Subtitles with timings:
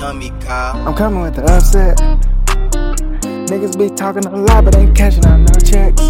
[0.00, 0.32] dummy.
[0.48, 1.98] I'm coming with the upset.
[3.50, 6.00] Niggas be talking a lot, but ain't cashing out no checks.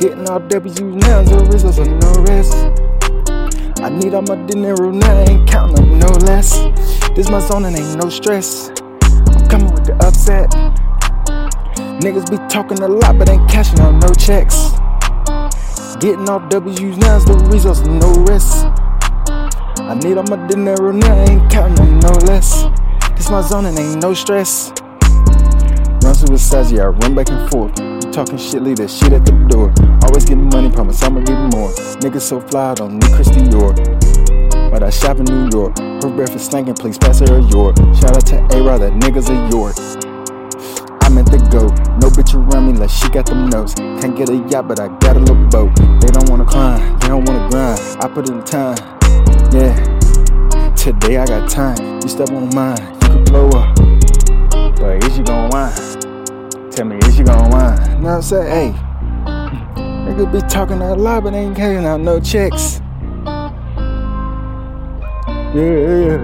[0.00, 2.54] Getting all W's now, no results or no rest.
[3.82, 6.54] I need all my dinero now, ain't counting no less.
[7.16, 8.70] This my zone and ain't no stress.
[8.70, 10.48] I'm coming with the upset.
[12.04, 14.70] Niggas be talking a lot, but ain't cashing out no checks.
[15.98, 18.83] Getting all W's now, the results and no rest.
[19.86, 22.64] I need all my dinero now, ain't counting no less.
[23.16, 24.72] This my zone and ain't no stress.
[26.02, 27.74] Run through suicide, yeah, I run back and forth.
[28.10, 29.74] Talking shit, leave that shit at the door.
[30.04, 31.68] Always getting money, promise I'ma get more.
[32.00, 33.76] Niggas so fly, I don't need Christy York.
[34.72, 35.78] But I shop in New York.
[35.78, 37.76] Her breath is stinking, please pass her a York.
[37.94, 39.76] Shout out to A-Rod, that nigga's a York.
[41.04, 41.68] I meant to go.
[42.00, 43.74] No bitch around me like she got them notes.
[43.74, 45.76] Can't get a yacht, but I got a little boat.
[46.00, 47.78] They don't wanna climb, they don't wanna grind.
[48.00, 49.03] I put in time.
[50.84, 51.78] Today I got time.
[52.02, 53.74] You step on mine, you can blow up.
[54.76, 55.72] But is you gon' whine?
[56.70, 58.02] Tell me, is you gon' whine?
[58.02, 58.46] Know I'm?
[58.46, 58.74] Hey,
[60.04, 62.82] niggas be talking a lot, but ain't carrying out no checks.
[65.54, 66.20] Yeah.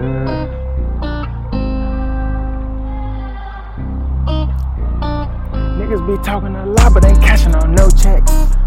[5.79, 8.60] Niggas be talking a lot, but ain't cashing on no checks.